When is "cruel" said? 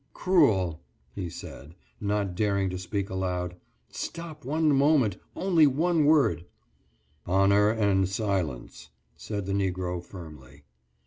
0.15-0.81